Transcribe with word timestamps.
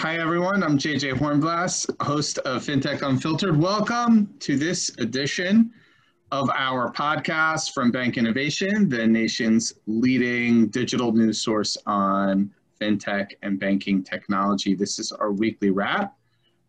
Hi, 0.00 0.16
everyone. 0.16 0.62
I'm 0.62 0.78
JJ 0.78 1.18
Hornblass, 1.18 1.84
host 2.02 2.38
of 2.38 2.64
FinTech 2.64 3.06
Unfiltered. 3.06 3.54
Welcome 3.54 4.32
to 4.38 4.56
this 4.56 4.88
edition 4.96 5.70
of 6.32 6.48
our 6.54 6.90
podcast 6.90 7.74
from 7.74 7.90
Bank 7.90 8.16
Innovation, 8.16 8.88
the 8.88 9.06
nation's 9.06 9.74
leading 9.86 10.68
digital 10.68 11.12
news 11.12 11.42
source 11.42 11.76
on 11.84 12.50
FinTech 12.80 13.32
and 13.42 13.60
banking 13.60 14.02
technology. 14.02 14.74
This 14.74 14.98
is 14.98 15.12
our 15.12 15.32
weekly 15.32 15.68
wrap 15.68 16.16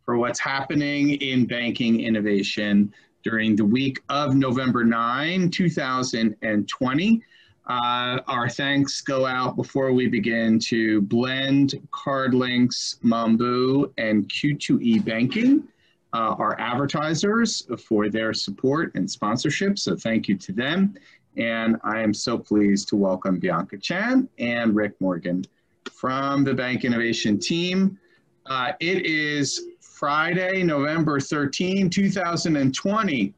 for 0.04 0.18
what's 0.18 0.42
happening 0.42 1.12
in 1.22 1.46
banking 1.46 2.02
innovation 2.02 2.94
during 3.24 3.56
the 3.56 3.64
week 3.64 4.02
of 4.10 4.36
November 4.36 4.84
9, 4.84 5.50
2020. 5.50 7.24
Uh, 7.68 8.20
our 8.28 8.50
thanks 8.50 9.02
go 9.02 9.26
out 9.26 9.56
before 9.56 9.92
we 9.94 10.08
begin 10.08 10.58
to 10.58 11.02
Blend, 11.02 11.76
CardLinks, 11.92 13.00
Mambu, 13.04 13.92
and 13.98 14.28
Q2E 14.28 15.06
Banking, 15.06 15.68
uh, 16.14 16.36
our 16.38 16.60
advertisers 16.60 17.68
for 17.86 18.10
their 18.10 18.34
support 18.34 18.94
and 18.96 19.10
sponsorship. 19.10 19.78
So 19.78 19.96
thank 19.96 20.28
you 20.28 20.38
to 20.38 20.52
them. 20.52 20.96
And 21.38 21.78
I 21.84 22.00
am 22.02 22.14
so 22.14 22.38
pleased 22.38 22.90
to 22.90 22.96
welcome 22.96 23.40
Bianca 23.40 23.78
Chan 23.78 24.28
and 24.38 24.76
Rick 24.76 25.00
Morgan 25.00 25.46
from 25.92 26.44
the 26.44 26.54
Bank 26.54 26.84
Innovation 26.84 27.40
team. 27.40 27.98
Uh, 28.48 28.74
it 28.80 29.06
is 29.06 29.68
Friday, 29.80 30.64
November 30.64 31.20
13, 31.20 31.90
2020. 31.90 33.34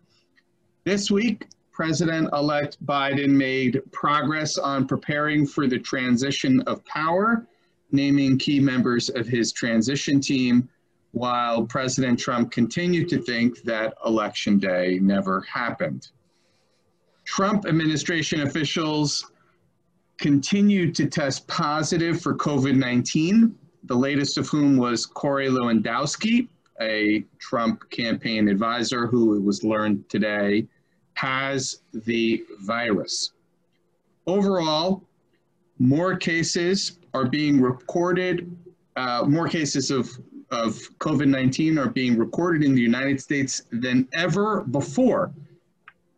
This 0.86 1.12
week, 1.12 1.48
President-elect 1.74 2.86
Biden 2.86 3.32
made 3.32 3.82
progress 3.92 4.60
on 4.60 4.86
preparing 4.88 5.46
for 5.48 5.66
the 5.66 5.80
transition 5.80 6.62
of 6.68 6.86
power, 6.86 7.48
naming 7.92 8.38
key 8.38 8.60
members 8.60 9.10
of 9.10 9.28
his 9.28 9.52
transition 9.52 10.22
team, 10.22 10.70
while 11.12 11.66
President 11.66 12.20
Trump 12.20 12.52
continued 12.52 13.10
to 13.10 13.20
think 13.20 13.64
that 13.64 13.96
Election 14.06 14.60
Day 14.60 15.00
never 15.02 15.42
happened. 15.42 16.10
Trump 17.26 17.66
administration 17.66 18.42
officials 18.42 19.32
continued 20.18 20.94
to 20.94 21.08
test 21.08 21.48
positive 21.48 22.22
for 22.22 22.36
COVID-19, 22.36 23.52
the 23.86 23.96
latest 23.96 24.38
of 24.38 24.48
whom 24.48 24.78
was 24.78 25.08
Corey 25.08 25.48
Lewandowski, 25.48 26.48
a 26.82 27.24
Trump 27.40 27.90
campaign 27.90 28.48
advisor 28.48 29.08
who 29.08 29.36
it 29.36 29.44
was 29.44 29.64
learned 29.64 30.08
today 30.08 30.68
has 31.16 31.82
the 31.94 32.44
virus. 32.62 33.32
Overall, 34.26 35.04
more 35.80 36.16
cases 36.16 37.00
are 37.14 37.26
being 37.26 37.60
recorded, 37.62 38.56
uh, 38.96 39.26
more 39.28 39.48
cases 39.48 39.92
of, 39.92 40.10
of 40.52 40.76
COVID 41.00 41.28
19 41.28 41.78
are 41.78 41.90
being 41.90 42.18
recorded 42.18 42.64
in 42.64 42.74
the 42.76 42.82
United 42.82 43.22
States 43.22 43.64
than 43.72 44.08
ever 44.14 44.62
before. 44.62 45.32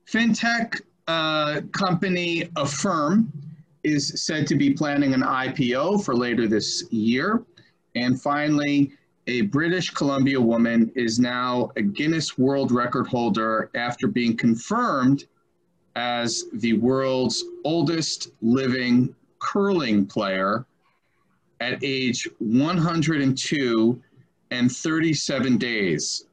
FinTech 0.06 0.80
uh, 1.08 1.62
company 1.72 2.48
Affirm 2.54 3.32
is 3.84 4.24
said 4.24 4.46
to 4.48 4.56
be 4.56 4.72
planning 4.72 5.14
an 5.14 5.22
IPO 5.22 6.04
for 6.04 6.16
later 6.16 6.48
this 6.48 6.84
year. 6.90 7.44
And 7.94 8.20
finally, 8.20 8.92
a 9.26 9.42
British 9.42 9.90
Columbia 9.90 10.40
woman 10.40 10.90
is 10.94 11.18
now 11.18 11.70
a 11.76 11.82
Guinness 11.82 12.36
World 12.36 12.72
Record 12.72 13.06
holder 13.06 13.70
after 13.74 14.06
being 14.06 14.36
confirmed 14.36 15.26
as 15.96 16.44
the 16.54 16.74
world's 16.74 17.44
oldest 17.64 18.32
living 18.42 19.14
curling 19.38 20.06
player 20.06 20.66
at 21.60 21.78
age 21.82 22.28
102 22.38 24.02
and 24.50 24.70
37 24.70 25.56
days. 25.56 26.26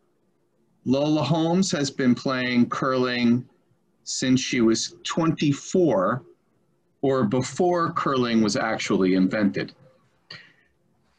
Lola 0.86 1.24
Holmes 1.24 1.72
has 1.72 1.92
been 1.92 2.16
playing 2.16 2.70
curling 2.70 3.48
since 4.04 4.42
she 4.42 4.62
was 4.62 4.96
24 5.04 6.24
or 7.02 7.24
before 7.24 7.92
curling 7.94 8.42
was 8.42 8.56
actually 8.56 9.16
invented. 9.16 9.74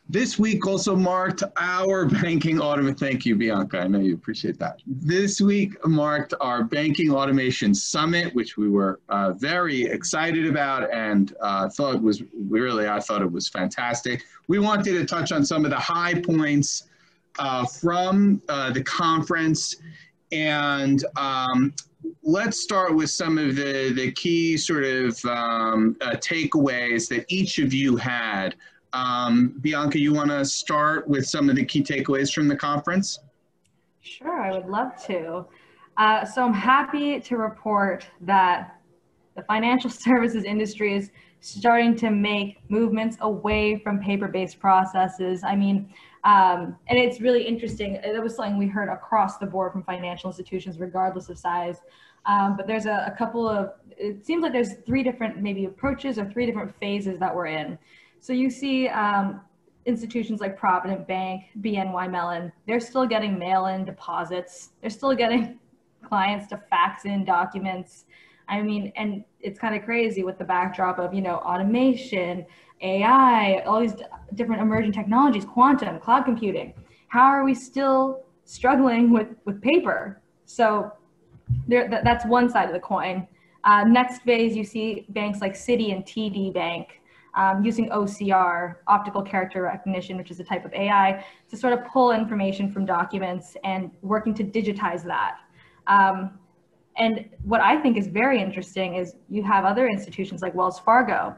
This 0.08 0.38
week 0.38 0.66
also 0.66 0.94
marked 0.94 1.42
our 1.56 2.04
banking 2.04 2.60
automation. 2.60 2.96
Thank 2.96 3.24
you, 3.24 3.34
Bianca. 3.34 3.80
I 3.80 3.86
know 3.86 3.98
you 3.98 4.14
appreciate 4.14 4.58
that. 4.58 4.80
This 4.86 5.40
week 5.40 5.74
marked 5.86 6.34
our 6.38 6.64
banking 6.64 7.10
automation 7.10 7.74
summit, 7.74 8.34
which 8.34 8.58
we 8.58 8.68
were 8.68 9.00
uh, 9.08 9.32
very 9.32 9.84
excited 9.84 10.46
about 10.46 10.92
and 10.92 11.34
uh, 11.40 11.70
thought 11.70 12.02
was 12.02 12.22
really, 12.34 12.88
I 12.88 13.00
thought 13.00 13.22
it 13.22 13.32
was 13.32 13.48
fantastic. 13.48 14.22
We 14.48 14.58
wanted 14.58 14.92
to 14.98 15.06
touch 15.06 15.32
on 15.32 15.46
some 15.46 15.64
of 15.64 15.70
the 15.70 15.78
high 15.78 16.20
points 16.20 16.88
uh, 17.38 17.64
from 17.64 18.42
uh, 18.50 18.70
the 18.70 18.82
conference 18.82 19.76
and 20.32 21.04
um, 21.16 21.72
let's 22.22 22.60
start 22.60 22.94
with 22.94 23.10
some 23.10 23.38
of 23.38 23.54
the, 23.54 23.92
the 23.94 24.10
key 24.12 24.56
sort 24.56 24.84
of 24.84 25.22
um, 25.26 25.96
uh, 26.00 26.12
takeaways 26.12 27.08
that 27.08 27.24
each 27.28 27.58
of 27.58 27.72
you 27.72 27.96
had. 27.96 28.56
Um, 28.94 29.54
Bianca, 29.60 29.98
you 29.98 30.12
want 30.12 30.30
to 30.30 30.44
start 30.44 31.06
with 31.08 31.26
some 31.26 31.48
of 31.48 31.56
the 31.56 31.64
key 31.64 31.82
takeaways 31.82 32.32
from 32.32 32.48
the 32.48 32.56
conference? 32.56 33.20
Sure, 34.00 34.40
I 34.40 34.52
would 34.52 34.66
love 34.66 34.92
to. 35.06 35.46
Uh, 35.96 36.24
so 36.24 36.44
I'm 36.44 36.54
happy 36.54 37.20
to 37.20 37.36
report 37.36 38.06
that 38.22 38.80
the 39.36 39.42
financial 39.42 39.90
services 39.90 40.44
industry 40.44 40.94
is 40.94 41.10
starting 41.40 41.96
to 41.96 42.10
make 42.10 42.58
movements 42.68 43.16
away 43.20 43.78
from 43.78 43.98
paper-based 43.98 44.58
processes. 44.60 45.42
I 45.44 45.56
mean, 45.56 45.92
um, 46.24 46.76
and 46.88 46.98
it's 46.98 47.20
really 47.20 47.42
interesting. 47.46 48.00
That 48.02 48.22
was 48.22 48.36
something 48.36 48.56
we 48.56 48.68
heard 48.68 48.88
across 48.88 49.38
the 49.38 49.46
board 49.46 49.72
from 49.72 49.82
financial 49.82 50.30
institutions, 50.30 50.78
regardless 50.78 51.28
of 51.28 51.38
size. 51.38 51.78
Um, 52.26 52.56
but 52.56 52.66
there's 52.66 52.86
a, 52.86 53.04
a, 53.12 53.16
couple 53.16 53.48
of, 53.48 53.72
it 53.90 54.24
seems 54.24 54.42
like 54.42 54.52
there's 54.52 54.74
three 54.86 55.02
different 55.02 55.42
maybe 55.42 55.64
approaches 55.64 56.18
or 56.18 56.30
three 56.30 56.46
different 56.46 56.72
phases 56.78 57.18
that 57.18 57.34
we're 57.34 57.46
in. 57.46 57.76
So 58.20 58.32
you 58.32 58.48
see 58.48 58.86
um, 58.88 59.40
institutions 59.86 60.40
like 60.40 60.56
Provident 60.56 61.08
Bank, 61.08 61.46
BNY 61.60 62.10
Mellon, 62.10 62.52
they're 62.68 62.78
still 62.78 63.06
getting 63.06 63.36
mail-in 63.38 63.84
deposits. 63.84 64.70
They're 64.80 64.90
still 64.90 65.14
getting 65.14 65.58
clients 66.08 66.46
to 66.48 66.62
fax 66.70 67.04
in 67.04 67.24
documents. 67.24 68.04
I 68.48 68.62
mean, 68.62 68.92
and 68.94 69.24
it's 69.40 69.58
kind 69.58 69.74
of 69.74 69.84
crazy 69.84 70.22
with 70.22 70.38
the 70.38 70.44
backdrop 70.44 71.00
of, 71.00 71.12
you 71.12 71.22
know, 71.22 71.36
automation, 71.36 72.46
AI, 72.82 73.62
all 73.66 73.80
these 73.80 73.94
different 74.34 74.62
emerging 74.62 74.92
technologies, 74.92 75.44
quantum, 75.44 75.98
cloud 75.98 76.24
computing. 76.24 76.74
How 77.08 77.26
are 77.26 77.44
we 77.44 77.54
still 77.54 78.24
struggling 78.44 79.12
with, 79.12 79.28
with 79.44 79.60
paper? 79.62 80.20
So 80.44 80.92
there, 81.68 81.88
that, 81.88 82.04
that's 82.04 82.24
one 82.24 82.48
side 82.48 82.66
of 82.68 82.74
the 82.74 82.80
coin. 82.80 83.26
Uh, 83.64 83.84
next 83.84 84.22
phase, 84.22 84.56
you 84.56 84.64
see 84.64 85.06
banks 85.10 85.40
like 85.40 85.54
Citi 85.54 85.94
and 85.94 86.04
TD 86.04 86.52
Bank 86.52 87.00
um, 87.34 87.64
using 87.64 87.88
OCR, 87.90 88.76
optical 88.88 89.22
character 89.22 89.62
recognition, 89.62 90.16
which 90.16 90.30
is 90.30 90.40
a 90.40 90.44
type 90.44 90.64
of 90.64 90.72
AI, 90.74 91.24
to 91.48 91.56
sort 91.56 91.72
of 91.72 91.84
pull 91.86 92.12
information 92.12 92.70
from 92.70 92.84
documents 92.84 93.56
and 93.64 93.90
working 94.02 94.34
to 94.34 94.44
digitize 94.44 95.04
that. 95.04 95.36
Um, 95.86 96.38
and 96.96 97.28
what 97.44 97.60
I 97.60 97.80
think 97.80 97.96
is 97.96 98.06
very 98.06 98.40
interesting 98.40 98.96
is 98.96 99.14
you 99.28 99.42
have 99.44 99.64
other 99.64 99.86
institutions 99.88 100.42
like 100.42 100.54
Wells 100.54 100.78
Fargo. 100.78 101.34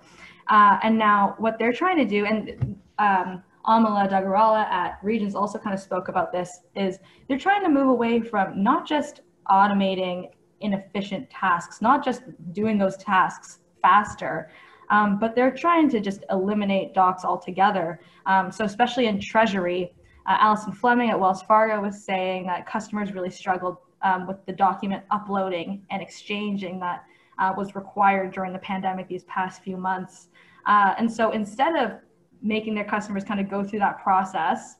Uh, 0.49 0.79
and 0.82 0.99
now 0.99 1.35
what 1.38 1.58
they're 1.58 1.73
trying 1.73 1.96
to 1.96 2.05
do, 2.05 2.25
and 2.26 2.76
um, 2.99 3.43
Amala 3.67 4.11
Duggirala 4.11 4.64
at 4.67 4.99
Regions 5.02 5.35
also 5.35 5.58
kind 5.58 5.75
of 5.75 5.81
spoke 5.81 6.08
about 6.08 6.32
this, 6.32 6.61
is 6.76 6.99
they're 7.29 7.38
trying 7.38 7.62
to 7.62 7.70
move 7.70 7.88
away 7.88 8.20
from 8.20 8.62
not 8.62 8.87
just 8.87 9.23
automating 9.49 10.31
inefficient 10.61 11.29
tasks, 11.31 11.81
not 11.81 12.05
just 12.05 12.23
doing 12.52 12.79
those 12.79 12.96
tasks 12.96 13.61
faster, 13.82 14.50
um, 14.91 15.19
but 15.19 15.35
they're 15.35 15.50
trying 15.50 15.88
to 15.91 16.00
just 16.00 16.25
eliminate 16.31 16.94
docs 16.94 17.25
altogether. 17.25 18.00
Um, 18.26 18.50
so 18.52 18.64
especially 18.64 19.06
in 19.06 19.20
Treasury, 19.20 19.93
uh, 20.26 20.37
Allison 20.40 20.73
Fleming 20.73 21.11
at 21.11 21.19
Wells 21.19 21.43
Fargo 21.43 21.81
was 21.81 22.02
saying 22.02 22.47
that 22.47 22.67
customers 22.67 23.12
really 23.12 23.31
struggled 23.31 23.79
um, 24.02 24.26
with 24.26 24.44
the 24.47 24.52
document 24.52 25.02
uploading 25.11 25.82
and 25.90 26.02
exchanging 26.02 26.79
that 26.81 27.05
uh, 27.39 27.53
was 27.57 27.75
required 27.75 28.33
during 28.33 28.53
the 28.53 28.59
pandemic 28.59 29.09
these 29.09 29.25
past 29.25 29.63
few 29.63 29.77
months. 29.77 30.29
Uh, 30.67 30.95
and 30.99 31.11
so 31.11 31.31
instead 31.31 31.77
of 31.77 31.99
making 32.43 32.75
their 32.75 32.85
customers 32.85 33.25
kind 33.25 33.41
of 33.41 33.49
go 33.49 33.65
through 33.65 33.79
that 33.79 34.03
process, 34.03 34.77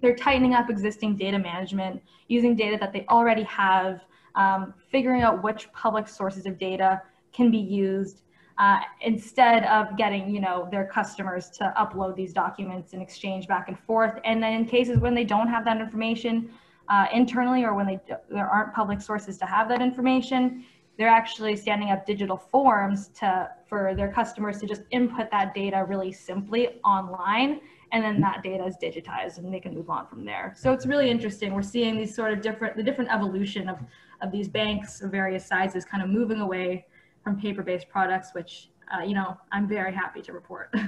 they're 0.00 0.14
tightening 0.14 0.54
up 0.54 0.68
existing 0.70 1.16
data 1.16 1.38
management, 1.38 2.02
using 2.28 2.54
data 2.54 2.76
that 2.78 2.92
they 2.92 3.06
already 3.08 3.42
have, 3.44 4.02
um, 4.34 4.74
figuring 4.90 5.22
out 5.22 5.42
which 5.42 5.72
public 5.72 6.06
sources 6.08 6.46
of 6.46 6.58
data 6.58 7.00
can 7.32 7.50
be 7.50 7.58
used 7.58 8.22
uh, 8.58 8.80
instead 9.02 9.64
of 9.64 9.96
getting 9.96 10.30
you 10.34 10.40
know 10.40 10.68
their 10.70 10.86
customers 10.86 11.50
to 11.50 11.72
upload 11.76 12.16
these 12.16 12.32
documents 12.32 12.92
and 12.92 13.02
exchange 13.02 13.46
back 13.46 13.68
and 13.68 13.78
forth. 13.80 14.18
And 14.24 14.42
then 14.42 14.54
in 14.54 14.64
cases 14.64 14.98
when 14.98 15.14
they 15.14 15.24
don't 15.24 15.48
have 15.48 15.64
that 15.66 15.80
information, 15.80 16.50
uh, 16.88 17.06
internally 17.12 17.64
or 17.64 17.74
when 17.74 17.86
they 17.86 18.00
there 18.30 18.48
aren't 18.48 18.72
public 18.74 19.00
sources 19.00 19.36
to 19.38 19.46
have 19.46 19.68
that 19.68 19.82
information, 19.82 20.64
they're 20.98 21.08
actually 21.08 21.56
standing 21.56 21.90
up 21.90 22.06
digital 22.06 22.36
forms 22.36 23.08
to 23.08 23.50
for 23.68 23.94
their 23.94 24.10
customers 24.10 24.58
to 24.60 24.66
just 24.66 24.82
input 24.90 25.30
that 25.30 25.54
data 25.54 25.84
really 25.86 26.12
simply 26.12 26.80
online 26.84 27.60
and 27.92 28.02
then 28.02 28.20
that 28.20 28.42
data 28.42 28.64
is 28.64 28.76
digitized 28.82 29.38
and 29.38 29.52
they 29.52 29.60
can 29.60 29.74
move 29.74 29.90
on 29.90 30.06
from 30.06 30.24
there. 30.24 30.52
So 30.56 30.72
it's 30.72 30.86
really 30.86 31.08
interesting. 31.08 31.54
We're 31.54 31.62
seeing 31.62 31.96
these 31.96 32.14
sort 32.14 32.32
of 32.32 32.40
different 32.40 32.76
the 32.76 32.82
different 32.82 33.12
evolution 33.12 33.68
of 33.68 33.78
of 34.22 34.32
these 34.32 34.48
banks 34.48 35.02
of 35.02 35.10
various 35.10 35.46
sizes 35.46 35.84
kind 35.84 36.02
of 36.02 36.08
moving 36.08 36.40
away 36.40 36.86
from 37.22 37.38
paper-based 37.40 37.88
products 37.88 38.30
which 38.34 38.70
uh, 38.94 39.02
you 39.02 39.14
know 39.14 39.36
i'm 39.52 39.68
very 39.68 39.92
happy 39.92 40.22
to 40.22 40.32
report. 40.32 40.74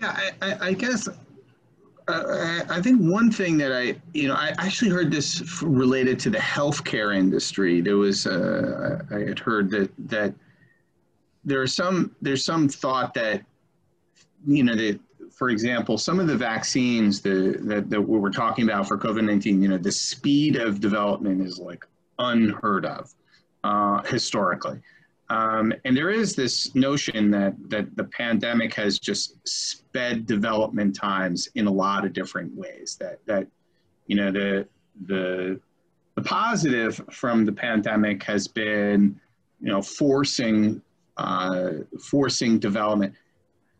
Yeah 0.00 0.14
i, 0.16 0.46
I, 0.46 0.66
I 0.68 0.72
guess 0.74 1.08
uh, 2.08 2.64
I 2.68 2.80
think 2.80 3.00
one 3.00 3.30
thing 3.30 3.58
that 3.58 3.72
I, 3.72 3.96
you 4.14 4.28
know, 4.28 4.34
I 4.34 4.54
actually 4.58 4.90
heard 4.90 5.10
this 5.10 5.62
related 5.62 6.18
to 6.20 6.30
the 6.30 6.38
healthcare 6.38 7.14
industry. 7.14 7.80
There 7.80 7.96
was, 7.96 8.26
uh, 8.26 9.02
I 9.10 9.20
had 9.20 9.38
heard 9.38 9.70
that 9.70 9.90
that 10.08 10.34
there's 11.44 11.74
some 11.74 12.14
there's 12.22 12.44
some 12.44 12.68
thought 12.68 13.14
that, 13.14 13.42
you 14.46 14.64
know, 14.64 14.74
that 14.74 14.98
for 15.30 15.50
example, 15.50 15.98
some 15.98 16.18
of 16.18 16.26
the 16.26 16.36
vaccines 16.36 17.20
that, 17.20 17.84
that 17.88 18.00
we 18.00 18.18
were 18.18 18.30
talking 18.30 18.64
about 18.64 18.88
for 18.88 18.98
COVID-19, 18.98 19.62
you 19.62 19.68
know, 19.68 19.78
the 19.78 19.92
speed 19.92 20.56
of 20.56 20.80
development 20.80 21.46
is 21.46 21.60
like 21.60 21.86
unheard 22.18 22.84
of 22.84 23.14
uh, 23.62 24.02
historically. 24.02 24.80
Um, 25.30 25.74
and 25.84 25.94
there 25.94 26.10
is 26.10 26.34
this 26.34 26.74
notion 26.74 27.30
that, 27.32 27.54
that 27.68 27.94
the 27.96 28.04
pandemic 28.04 28.74
has 28.74 28.98
just 28.98 29.36
sped 29.46 30.26
development 30.26 30.96
times 30.96 31.48
in 31.54 31.66
a 31.66 31.70
lot 31.70 32.06
of 32.06 32.14
different 32.14 32.54
ways. 32.54 32.96
That, 32.98 33.18
that 33.26 33.46
you 34.06 34.16
know, 34.16 34.30
the, 34.32 34.66
the, 35.06 35.60
the 36.14 36.22
positive 36.22 37.00
from 37.10 37.44
the 37.44 37.52
pandemic 37.52 38.22
has 38.22 38.48
been, 38.48 39.20
you 39.60 39.70
know, 39.70 39.82
forcing, 39.82 40.80
uh, 41.18 41.70
forcing 42.00 42.58
development. 42.58 43.14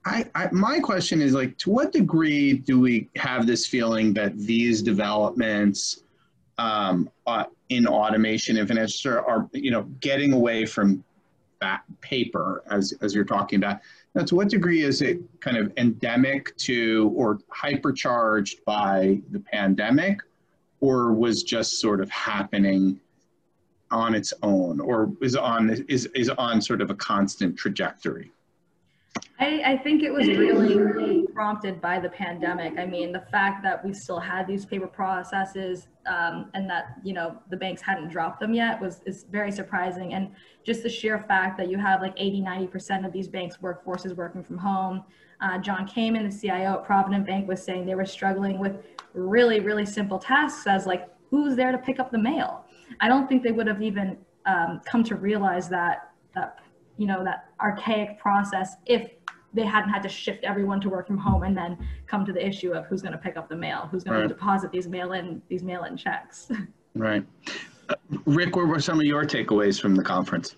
I, 0.04 0.26
I, 0.34 0.48
my 0.52 0.80
question 0.80 1.22
is 1.22 1.32
like, 1.32 1.56
to 1.58 1.70
what 1.70 1.92
degree 1.92 2.54
do 2.54 2.78
we 2.78 3.08
have 3.16 3.46
this 3.46 3.66
feeling 3.66 4.12
that 4.14 4.36
these 4.36 4.82
developments 4.82 6.02
um, 6.58 7.08
uh, 7.26 7.44
in 7.68 7.86
automation 7.86 8.58
and 8.58 8.68
financial 8.68 9.12
are, 9.12 9.48
you 9.52 9.70
know, 9.70 9.82
getting 10.00 10.32
away 10.32 10.66
from 10.66 11.04
that 11.60 11.82
paper 12.00 12.62
as, 12.70 12.94
as 13.00 13.14
you're 13.14 13.25
talking 13.25 13.58
about. 13.58 13.81
Now, 14.14 14.25
to 14.25 14.34
what 14.34 14.49
degree 14.49 14.82
is 14.82 15.02
it 15.02 15.19
kind 15.40 15.56
of 15.56 15.72
endemic 15.76 16.56
to 16.58 17.12
or 17.14 17.38
hypercharged 17.55 18.64
by 18.64 19.20
the 19.31 19.40
pandemic 19.40 20.20
or 20.81 21.12
was 21.12 21.43
just 21.43 21.81
sort 21.81 22.00
of 22.00 22.10
happening 22.10 23.00
on 23.90 24.14
its 24.14 24.34
own 24.43 24.81
or 24.81 25.10
is 25.22 25.34
on 25.34 25.70
is, 25.88 26.06
is 26.14 26.28
on 26.31 26.60
sort 26.60 26.81
of 26.81 26.90
a 26.90 26.94
constant 26.94 27.56
trajectory? 27.56 28.31
I, 29.40 29.62
I, 29.64 29.76
think 29.78 30.02
it 30.02 30.12
was 30.12 30.26
really 30.26 31.26
prompted 31.32 31.81
by 31.81 32.00
the 32.00 32.08
pandemic. 32.08 32.76
I 32.76 32.84
mean, 32.84 33.12
the 33.12 33.25
fact 33.31 33.62
that 33.62 33.84
we 33.84 33.93
still 33.93 34.19
had 34.19 34.49
these 34.49 34.66
paper 34.66 34.88
processes 34.88 35.87
um, 36.06 36.50
and 36.55 36.69
that 36.69 36.96
you 37.05 37.12
know 37.12 37.38
the 37.49 37.56
banks 37.56 37.81
hadn't 37.81 38.08
dropped 38.08 38.40
them 38.40 38.52
yet 38.52 38.81
was 38.81 39.00
is 39.06 39.25
very 39.31 39.52
surprising. 39.52 40.14
And 40.14 40.32
just 40.64 40.82
the 40.82 40.88
sheer 40.88 41.20
fact 41.20 41.56
that 41.58 41.70
you 41.70 41.78
have 41.78 42.02
like 42.02 42.14
80, 42.16 42.40
90 42.40 42.66
percent 42.66 43.06
of 43.06 43.12
these 43.12 43.28
banks' 43.28 43.58
workforces 43.58 44.14
working 44.16 44.43
from 44.43 44.58
home. 44.58 45.05
Uh, 45.40 45.58
John 45.58 45.87
Kamen, 45.87 46.28
the 46.28 46.37
CIO 46.37 46.75
at 46.75 46.84
Provident 46.84 47.25
Bank, 47.25 47.46
was 47.46 47.62
saying 47.62 47.87
they 47.87 47.94
were 47.94 48.06
struggling 48.06 48.58
with 48.58 48.84
really, 49.14 49.60
really 49.60 49.87
simple 49.87 50.19
tasks 50.19 50.66
as 50.66 50.84
like 50.84 51.08
who's 51.31 51.55
there 51.55 51.70
to 51.70 51.78
pick 51.78 52.00
up 52.00 52.10
the 52.10 52.19
mail. 52.19 52.64
I 53.00 53.06
don't 53.06 53.28
think 53.28 53.44
they 53.44 53.52
would 53.52 53.69
have 53.69 53.82
even 53.82 54.19
um, 54.46 54.81
come 54.84 55.05
to 55.05 55.14
realize 55.14 55.69
that 55.69 56.10
that 56.34 56.58
you 56.98 57.06
know, 57.06 57.24
that 57.24 57.46
archaic 57.60 58.18
process 58.18 58.76
if 58.84 59.10
they 59.54 59.64
hadn't 59.64 59.90
had 59.90 60.02
to 60.02 60.08
shift 60.08 60.44
everyone 60.44 60.80
to 60.80 60.90
work 60.90 61.06
from 61.06 61.16
home 61.16 61.42
and 61.42 61.56
then 61.56 61.78
come 62.06 62.24
to 62.26 62.32
the 62.32 62.46
issue 62.46 62.72
of 62.72 62.84
who's 62.86 63.00
going 63.00 63.12
to 63.12 63.18
pick 63.18 63.36
up 63.36 63.48
the 63.48 63.56
mail, 63.56 63.88
who's 63.90 64.04
going 64.04 64.18
right. 64.18 64.22
to 64.22 64.28
deposit 64.28 64.70
these 64.70 64.86
mail-in 64.86 65.40
these 65.48 65.62
mail-in 65.62 65.96
checks. 65.96 66.50
Right. 66.94 67.24
Uh, 67.88 67.94
Rick, 68.24 68.56
what 68.56 68.66
were 68.66 68.80
some 68.80 68.98
of 68.98 69.06
your 69.06 69.24
takeaways 69.24 69.80
from 69.80 69.94
the 69.94 70.02
conference? 70.02 70.56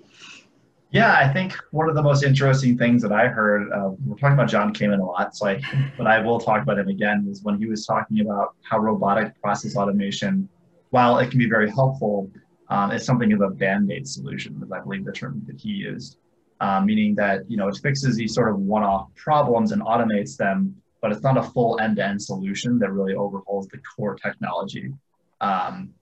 Yeah, 0.90 1.12
I 1.12 1.30
think 1.30 1.54
one 1.70 1.88
of 1.90 1.94
the 1.94 2.02
most 2.02 2.24
interesting 2.24 2.78
things 2.78 3.02
that 3.02 3.12
I 3.12 3.26
heard, 3.26 3.70
uh, 3.72 3.90
we're 4.06 4.16
talking 4.16 4.34
about 4.34 4.48
John 4.48 4.72
Kamen 4.72 5.00
a 5.00 5.04
lot, 5.04 5.36
so 5.36 5.48
I, 5.48 5.60
but 5.98 6.06
I 6.06 6.18
will 6.20 6.40
talk 6.40 6.62
about 6.62 6.78
him 6.78 6.88
again, 6.88 7.26
is 7.30 7.42
when 7.42 7.58
he 7.58 7.66
was 7.66 7.84
talking 7.84 8.20
about 8.20 8.54
how 8.62 8.78
robotic 8.78 9.38
process 9.42 9.76
automation, 9.76 10.48
while 10.90 11.18
it 11.18 11.28
can 11.28 11.38
be 11.38 11.48
very 11.48 11.68
helpful, 11.68 12.30
um, 12.68 12.90
it's 12.90 13.04
something 13.04 13.32
of 13.32 13.42
a 13.42 13.50
band-aid 13.50 14.08
solution, 14.08 14.58
is 14.64 14.72
I 14.72 14.80
believe 14.80 15.04
the 15.04 15.12
term 15.12 15.42
that 15.46 15.60
he 15.60 15.70
used 15.70 16.16
uh, 16.60 16.80
meaning 16.80 17.14
that 17.14 17.50
you 17.50 17.56
know 17.56 17.68
it 17.68 17.78
fixes 17.82 18.16
these 18.16 18.34
sort 18.34 18.50
of 18.50 18.58
one-off 18.58 19.08
problems 19.16 19.72
and 19.72 19.82
automates 19.82 20.36
them, 20.36 20.74
but 21.00 21.10
it's 21.10 21.22
not 21.22 21.36
a 21.36 21.42
full 21.42 21.80
end-to-end 21.80 22.20
solution 22.20 22.78
that 22.78 22.92
really 22.92 23.14
overhauls 23.14 23.66
the 23.68 23.78
core 23.78 24.14
technology. 24.14 24.92
Um, 25.40 25.94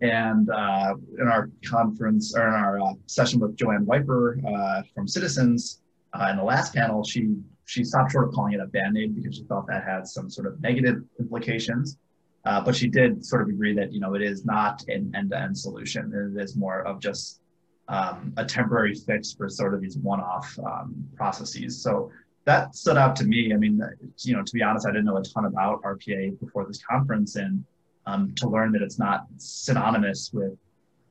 and 0.00 0.48
uh, 0.50 0.94
in 1.18 1.28
our 1.28 1.50
conference 1.64 2.34
or 2.36 2.46
in 2.48 2.54
our 2.54 2.80
uh, 2.80 2.94
session 3.06 3.40
with 3.40 3.56
Joanne 3.56 3.84
Wiper 3.84 4.38
uh, 4.46 4.82
from 4.94 5.06
Citizens 5.08 5.82
uh, 6.18 6.28
in 6.30 6.36
the 6.36 6.44
last 6.44 6.74
panel, 6.74 7.04
she 7.04 7.34
she 7.66 7.82
stopped 7.82 8.12
short 8.12 8.28
of 8.28 8.34
calling 8.34 8.52
it 8.54 8.60
a 8.60 8.66
band-aid 8.66 9.16
because 9.16 9.36
she 9.36 9.44
thought 9.44 9.66
that 9.66 9.82
had 9.84 10.06
some 10.06 10.30
sort 10.30 10.46
of 10.46 10.60
negative 10.60 11.02
implications. 11.18 11.98
Uh, 12.44 12.60
but 12.60 12.76
she 12.76 12.86
did 12.86 13.26
sort 13.26 13.42
of 13.42 13.48
agree 13.48 13.74
that 13.74 13.92
you 13.92 13.98
know 13.98 14.14
it 14.14 14.22
is 14.22 14.44
not 14.44 14.84
an 14.86 15.12
end-to-end 15.16 15.58
solution. 15.58 16.32
It 16.36 16.40
is 16.40 16.54
more 16.54 16.82
of 16.86 17.00
just 17.00 17.40
um, 17.88 18.32
a 18.36 18.44
temporary 18.44 18.94
fix 18.94 19.32
for 19.32 19.48
sort 19.48 19.74
of 19.74 19.80
these 19.80 19.96
one-off 19.98 20.58
um, 20.64 20.94
processes. 21.16 21.80
So 21.80 22.10
that 22.44 22.74
stood 22.74 22.96
out 22.96 23.16
to 23.16 23.24
me. 23.24 23.52
I 23.52 23.56
mean, 23.56 23.80
you 24.18 24.36
know, 24.36 24.42
to 24.42 24.52
be 24.52 24.62
honest, 24.62 24.86
I 24.86 24.90
didn't 24.90 25.04
know 25.04 25.16
a 25.16 25.22
ton 25.22 25.46
about 25.46 25.82
RPA 25.82 26.38
before 26.40 26.64
this 26.66 26.80
conference, 26.82 27.36
and 27.36 27.64
um, 28.06 28.34
to 28.36 28.48
learn 28.48 28.72
that 28.72 28.82
it's 28.82 28.98
not 28.98 29.26
synonymous 29.36 30.30
with 30.32 30.52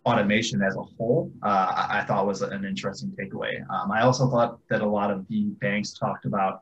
automation 0.06 0.62
as 0.62 0.76
a 0.76 0.82
whole, 0.82 1.32
uh, 1.44 1.88
I 1.90 2.04
thought 2.08 2.26
was 2.28 2.42
an 2.42 2.64
interesting 2.64 3.12
takeaway. 3.20 3.62
Um, 3.70 3.92
I 3.92 4.02
also 4.02 4.30
thought 4.30 4.60
that 4.70 4.82
a 4.82 4.88
lot 4.88 5.12
of 5.12 5.28
the 5.28 5.46
banks 5.62 5.94
talked 5.94 6.26
about 6.26 6.62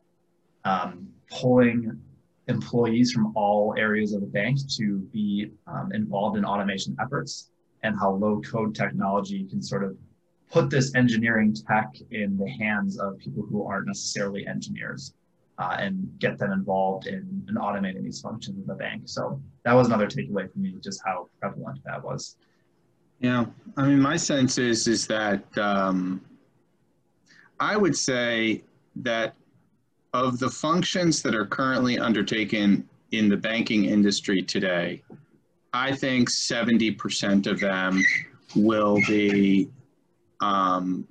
um, 0.63 1.08
pulling 1.29 2.00
employees 2.48 3.12
from 3.12 3.36
all 3.36 3.75
areas 3.77 4.13
of 4.13 4.22
the 4.22 4.27
bank 4.27 4.60
to 4.77 5.00
be 5.13 5.51
um, 5.67 5.91
involved 5.93 6.38
in 6.38 6.46
automation 6.46 6.96
efforts 7.01 7.50
and 7.84 7.98
how 8.00 8.12
low 8.12 8.41
code 8.41 8.74
technology 8.74 9.46
can 9.46 9.62
sort 9.62 9.84
of 9.84 9.96
put 10.53 10.69
this 10.69 10.93
engineering 10.93 11.55
tech 11.67 11.89
in 12.12 12.38
the 12.38 12.48
hands 12.48 13.00
of 13.00 13.17
people 13.17 13.43
who 13.50 13.65
aren't 13.65 13.88
necessarily 13.88 14.45
engineers 14.45 15.15
uh, 15.57 15.75
and 15.79 16.07
get 16.19 16.38
them 16.38 16.51
involved 16.51 17.07
in, 17.07 17.43
in 17.50 17.55
automating 17.55 18.03
these 18.03 18.22
functions 18.22 18.55
in 18.60 18.67
the 18.67 18.75
bank. 18.75 19.01
So 19.05 19.41
that 19.65 19.74
was 19.74 19.88
another 19.88 20.05
takeaway 20.05 20.51
for 20.51 20.60
me, 20.60 20.75
just 20.83 21.01
how 21.03 21.27
prevalent 21.41 21.79
that 21.86 22.03
was. 22.03 22.38
Yeah, 23.19 23.45
I 23.77 23.88
mean, 23.88 24.00
my 24.00 24.15
sense 24.15 24.57
is 24.60 24.88
is 24.88 25.07
that 25.07 25.43
um, 25.57 26.22
I 27.60 27.75
would 27.75 27.98
say 27.98 28.63
that 28.98 29.33
of 30.13 30.38
the 30.38 30.50
functions 30.50 31.24
that 31.24 31.33
are 31.33 31.45
currently 31.45 31.98
undertaken 31.98 32.88
in 33.12 33.27
the 33.27 33.38
banking 33.38 33.86
industry 33.86 34.43
today, 34.43 35.01
I 35.74 35.95
think 35.95 36.29
70% 36.29 37.48
of 37.48 37.60
them 37.60 38.03
will 38.55 39.00
be, 39.07 39.69
um, 40.44 41.08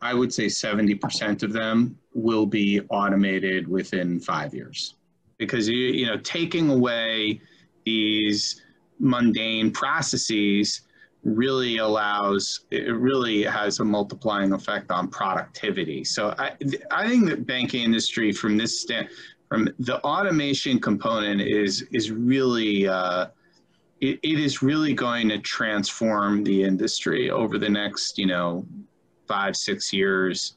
I 0.00 0.14
would 0.14 0.32
say 0.32 0.46
70% 0.46 1.42
of 1.42 1.52
them 1.52 1.98
will 2.14 2.46
be 2.46 2.80
automated 2.90 3.66
within 3.66 4.20
five 4.20 4.54
years. 4.54 4.94
Because, 5.38 5.68
you, 5.68 5.76
you 5.76 6.06
know, 6.06 6.18
taking 6.18 6.70
away 6.70 7.40
these 7.84 8.62
mundane 8.98 9.70
processes 9.70 10.82
really 11.24 11.78
allows, 11.78 12.60
it 12.70 12.94
really 12.94 13.42
has 13.42 13.80
a 13.80 13.84
multiplying 13.84 14.52
effect 14.52 14.90
on 14.90 15.08
productivity. 15.08 16.04
So 16.04 16.34
I, 16.38 16.52
I 16.90 17.08
think 17.08 17.28
that 17.28 17.46
banking 17.46 17.82
industry 17.82 18.32
from 18.32 18.56
this 18.56 18.80
stand, 18.80 19.08
from 19.48 19.68
the 19.78 20.00
automation 20.02 20.80
component 20.80 21.40
is 21.40 21.82
is 21.92 22.10
really 22.10 22.88
uh, 22.88 23.26
it, 24.00 24.18
it 24.22 24.38
is 24.38 24.62
really 24.62 24.92
going 24.92 25.28
to 25.28 25.38
transform 25.38 26.44
the 26.44 26.62
industry 26.62 27.30
over 27.30 27.58
the 27.58 27.68
next 27.68 28.18
you 28.18 28.26
know 28.26 28.66
five 29.26 29.56
six 29.56 29.92
years 29.92 30.56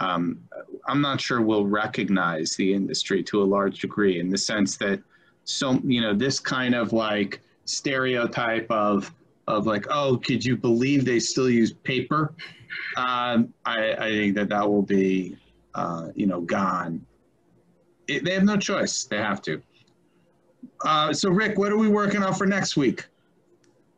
um, 0.00 0.40
i'm 0.86 1.00
not 1.00 1.20
sure 1.20 1.40
we'll 1.40 1.66
recognize 1.66 2.54
the 2.56 2.72
industry 2.72 3.22
to 3.22 3.42
a 3.42 3.44
large 3.44 3.80
degree 3.80 4.20
in 4.20 4.30
the 4.30 4.38
sense 4.38 4.76
that 4.76 5.00
so 5.44 5.80
you 5.84 6.00
know 6.00 6.14
this 6.14 6.38
kind 6.38 6.74
of 6.74 6.92
like 6.92 7.40
stereotype 7.64 8.70
of 8.70 9.12
of 9.48 9.66
like 9.66 9.86
oh 9.90 10.16
could 10.24 10.44
you 10.44 10.56
believe 10.56 11.04
they 11.04 11.18
still 11.18 11.50
use 11.50 11.72
paper 11.72 12.32
um, 12.96 13.52
I, 13.66 13.92
I 13.92 14.10
think 14.10 14.34
that 14.36 14.48
that 14.48 14.68
will 14.68 14.82
be 14.82 15.36
uh, 15.74 16.08
you 16.14 16.26
know 16.26 16.40
gone 16.40 17.04
it, 18.08 18.24
they 18.24 18.34
have 18.34 18.44
no 18.44 18.56
choice. 18.56 19.04
They 19.04 19.18
have 19.18 19.42
to. 19.42 19.62
Uh, 20.84 21.12
so 21.12 21.30
Rick, 21.30 21.58
what 21.58 21.72
are 21.72 21.78
we 21.78 21.88
working 21.88 22.22
on 22.22 22.34
for 22.34 22.46
next 22.46 22.76
week? 22.76 23.06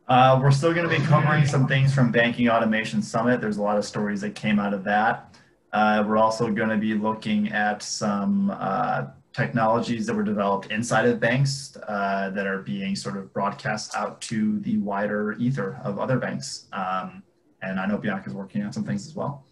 Uh, 0.06 0.38
we're 0.42 0.50
still 0.50 0.74
going 0.74 0.88
to 0.88 0.98
be 0.98 1.02
covering 1.06 1.46
some 1.46 1.66
things 1.66 1.94
from 1.94 2.12
Banking 2.12 2.48
Automation 2.48 3.00
Summit. 3.00 3.40
There's 3.40 3.56
a 3.56 3.62
lot 3.62 3.78
of 3.78 3.84
stories 3.84 4.20
that 4.20 4.34
came 4.34 4.58
out 4.58 4.74
of 4.74 4.84
that. 4.84 5.34
Uh, 5.72 6.04
we're 6.06 6.18
also 6.18 6.50
going 6.50 6.68
to 6.68 6.76
be 6.76 6.94
looking 6.94 7.48
at 7.48 7.82
some 7.82 8.54
uh, 8.54 9.06
technologies 9.32 10.06
that 10.06 10.14
were 10.14 10.22
developed 10.22 10.70
inside 10.70 11.06
of 11.06 11.18
banks 11.18 11.76
uh, 11.88 12.30
that 12.30 12.46
are 12.46 12.60
being 12.62 12.94
sort 12.94 13.16
of 13.16 13.32
broadcast 13.32 13.96
out 13.96 14.20
to 14.20 14.60
the 14.60 14.76
wider 14.78 15.32
ether 15.38 15.80
of 15.82 15.98
other 15.98 16.18
banks. 16.18 16.66
Um, 16.72 17.22
and 17.62 17.80
I 17.80 17.86
know 17.86 17.96
Bianca 17.96 18.28
is 18.28 18.34
working 18.34 18.62
on 18.62 18.72
some 18.72 18.84
things 18.84 19.06
as 19.06 19.14
well. 19.14 19.44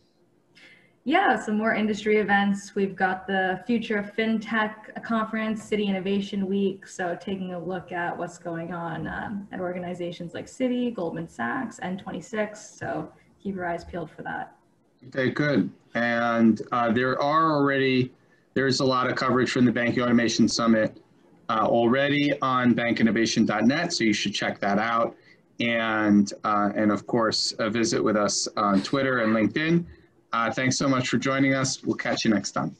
Yeah, 1.05 1.37
some 1.37 1.57
more 1.57 1.75
industry 1.75 2.19
events. 2.19 2.77
We've 2.77 2.95
got 2.95 3.27
the 3.27 3.61
Future 3.67 3.97
of 3.97 4.15
FinTech 4.15 5.03
conference, 5.03 5.69
Citi 5.69 5.87
Innovation 5.87 6.47
Week. 6.47 6.87
So 6.87 7.19
taking 7.21 7.55
a 7.55 7.59
look 7.59 7.91
at 7.91 8.17
what's 8.17 8.39
going 8.39 8.73
on 8.73 9.09
um, 9.09 9.49
at 9.51 9.59
organizations 9.59 10.33
like 10.33 10.47
Citi, 10.47 10.95
Goldman 10.95 11.29
Sachs, 11.29 11.81
N26. 11.81 12.57
So 12.79 13.11
keep 13.43 13.57
your 13.57 13.67
eyes 13.67 13.85
peeled 13.85 14.13
for 14.13 14.23
that. 14.23 14.55
Okay, 15.09 15.31
good. 15.31 15.71
And 15.95 16.63
uh, 16.71 16.93
there 16.93 17.21
are 17.21 17.53
already, 17.53 18.13
there's 18.55 18.79
a 18.79 18.85
lot 18.85 19.11
of 19.11 19.17
coverage 19.17 19.51
from 19.51 19.65
the 19.65 19.73
Banking 19.73 20.05
Automation 20.05 20.47
Summit 20.47 21.03
uh, 21.49 21.67
already 21.67 22.33
on 22.41 22.77
bankinnovation.net, 22.77 23.93
so 23.93 24.05
you 24.05 24.13
should 24.13 24.33
check 24.33 24.61
that 24.61 24.79
out. 24.79 25.17
And, 25.59 26.33
uh, 26.45 26.71
and 26.77 26.93
of 26.93 27.09
course, 27.09 27.55
a 27.59 27.69
visit 27.69 28.03
with 28.03 28.17
us 28.17 28.47
on 28.57 28.85
Twitter 28.85 29.19
and 29.19 29.35
LinkedIn. 29.35 29.85
Uh, 30.33 30.51
thanks 30.51 30.79
so 30.79 30.89
much 30.89 31.09
for 31.09 31.19
joining 31.19 31.55
us. 31.55 31.83
We'll 31.83 31.97
catch 31.97 32.25
you 32.25 32.31
next 32.31 32.53
time. 32.53 32.75